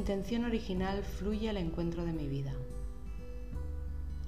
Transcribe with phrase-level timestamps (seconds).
[0.00, 2.54] intención original fluye al encuentro de mi vida.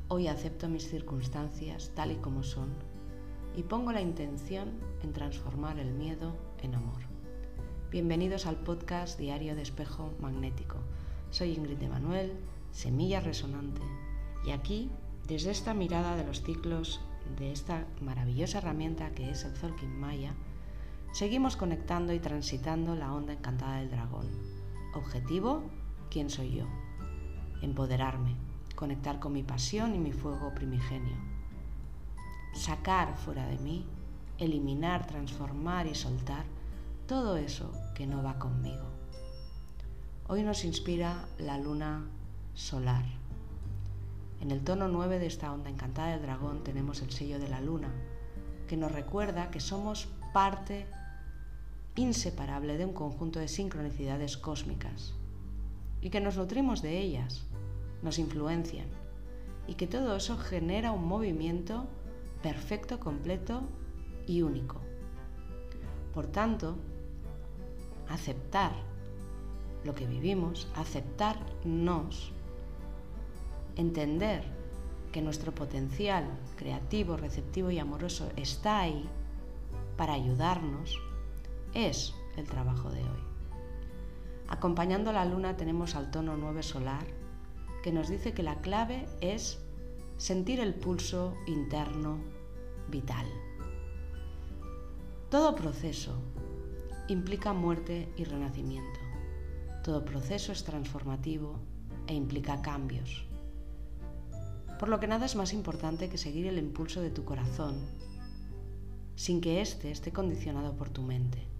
[0.08, 2.74] Hoy acepto mis circunstancias tal y como son
[3.56, 4.68] y pongo la intención
[5.02, 7.00] en transformar el miedo en amor.
[7.90, 10.77] Bienvenidos al podcast Diario de Espejo Magnético.
[11.30, 12.34] Soy Ingrid de Manuel,
[12.70, 13.80] Semilla Resonante,
[14.45, 14.91] y aquí,
[15.27, 17.00] desde esta mirada de los ciclos
[17.39, 20.34] de esta maravillosa herramienta que es el Zolkin Maya,
[21.14, 24.52] seguimos conectando y transitando la onda encantada del dragón.
[24.95, 25.62] Objetivo,
[26.10, 26.66] ¿quién soy yo?
[27.62, 28.37] Empoderarme,
[28.77, 31.16] conectar con mi pasión y mi fuego primigenio.
[32.52, 33.87] Sacar fuera de mí,
[34.37, 36.45] eliminar, transformar y soltar
[37.06, 38.84] todo eso que no va conmigo.
[40.28, 42.04] Hoy nos inspira la luna
[42.52, 43.06] solar.
[44.43, 47.62] En el tono 9 de esta onda encantada del dragón tenemos el sello de la
[47.62, 47.88] luna,
[48.68, 50.87] que nos recuerda que somos parte
[51.95, 55.15] inseparable de un conjunto de sincronicidades cósmicas
[56.01, 57.45] y que nos nutrimos de ellas,
[58.02, 58.87] nos influencian
[59.66, 61.87] y que todo eso genera un movimiento
[62.43, 63.63] perfecto, completo
[64.26, 64.81] y único.
[66.12, 66.76] Por tanto,
[68.09, 68.72] aceptar
[69.84, 72.32] lo que vivimos, aceptarnos,
[73.76, 74.44] entender
[75.12, 76.25] que nuestro potencial
[76.56, 79.09] creativo, receptivo y amoroso está ahí
[79.97, 80.98] para ayudarnos,
[81.75, 83.22] es el trabajo de hoy.
[84.48, 87.06] Acompañando la luna tenemos al tono 9 solar,
[87.82, 89.59] que nos dice que la clave es
[90.19, 92.19] sentir el pulso interno
[92.88, 93.26] vital.
[95.31, 96.14] Todo proceso,
[97.09, 99.00] implica muerte y renacimiento.
[99.82, 101.59] Todo proceso es transformativo
[102.06, 103.26] e implica cambios.
[104.78, 107.81] Por lo que nada es más importante que seguir el impulso de tu corazón,
[109.16, 111.51] sin que éste esté condicionado por tu mente,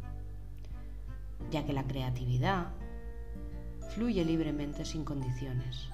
[1.51, 2.73] ya que la creatividad
[3.95, 5.89] fluye libremente sin condiciones.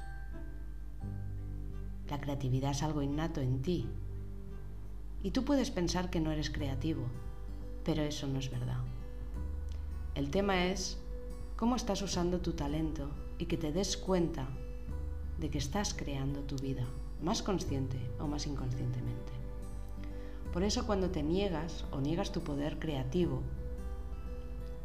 [2.08, 3.88] La creatividad es algo innato en ti
[5.22, 7.02] y tú puedes pensar que no eres creativo,
[7.84, 8.78] pero eso no es verdad.
[10.14, 10.98] El tema es
[11.56, 14.48] cómo estás usando tu talento y que te des cuenta
[15.38, 16.84] de que estás creando tu vida,
[17.22, 19.32] más consciente o más inconscientemente.
[20.52, 23.42] Por eso cuando te niegas o niegas tu poder creativo,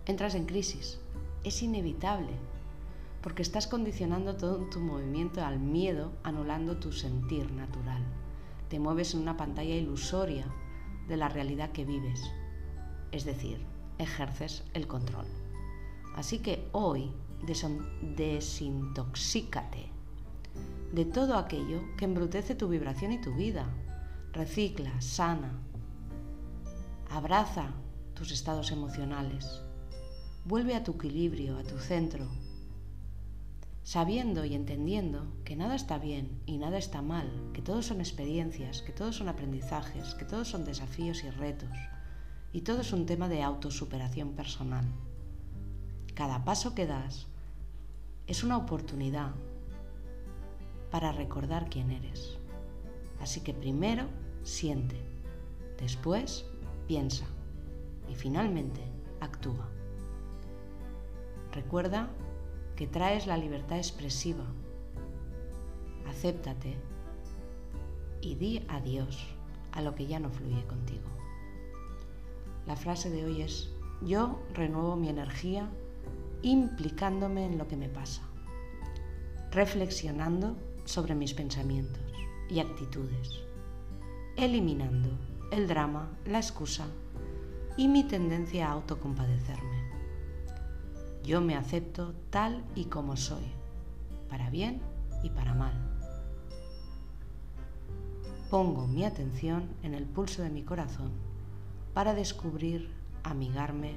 [0.06, 1.00] entras en crisis.
[1.44, 2.31] Es inevitable,
[3.22, 8.03] porque estás condicionando todo tu movimiento al miedo, anulando tu sentir natural.
[8.69, 10.46] Te mueves en una pantalla ilusoria
[11.08, 12.22] de la realidad que vives.
[13.12, 13.59] Es decir,
[13.97, 15.25] ejerces el control.
[16.16, 17.12] Así que hoy
[18.16, 19.90] desintoxícate
[20.91, 23.68] de todo aquello que embrutece tu vibración y tu vida.
[24.31, 25.52] Recicla, sana,
[27.09, 27.72] abraza
[28.14, 29.64] tus estados emocionales,
[30.46, 32.28] vuelve a tu equilibrio, a tu centro,
[33.84, 38.82] sabiendo y entendiendo que nada está bien y nada está mal, que todos son experiencias,
[38.82, 41.70] que todos son aprendizajes, que todos son desafíos y retos
[42.53, 44.86] y todo es un tema de autosuperación personal.
[46.14, 47.26] Cada paso que das
[48.28, 49.32] es una oportunidad
[50.92, 52.38] para recordar quién eres.
[53.20, 54.06] Así que primero
[54.44, 54.98] siente,
[55.80, 56.46] después
[56.88, 57.26] piensa
[58.08, 58.82] y finalmente
[59.20, 59.68] actúa.
[61.53, 62.09] Recuerda
[62.75, 64.46] que traes la libertad expresiva.
[66.08, 66.75] Acéptate
[68.22, 69.36] y di adiós
[69.72, 71.08] a lo que ya no fluye contigo.
[72.66, 73.69] La frase de hoy es,
[74.02, 75.69] yo renuevo mi energía
[76.41, 78.24] implicándome en lo que me pasa,
[79.52, 82.02] reflexionando sobre mis pensamientos
[82.50, 83.41] y actitudes,
[84.38, 85.09] eliminando
[85.52, 86.88] el drama, la excusa
[87.78, 89.72] y mi tendencia a autocompadecerme.
[91.23, 93.45] Yo me acepto tal y como soy,
[94.29, 94.81] para bien
[95.23, 95.73] y para mal.
[98.50, 101.11] Pongo mi atención en el pulso de mi corazón
[101.94, 102.91] para descubrir,
[103.23, 103.95] amigarme,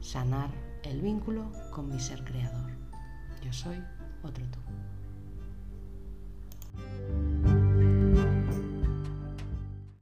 [0.00, 0.50] sanar
[0.82, 2.70] el vínculo con mi ser creador.
[3.42, 3.76] Yo soy
[4.22, 4.58] otro tú.